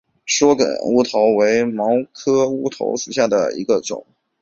[0.25, 4.03] 缩梗乌头为毛茛科乌头属下的一个种。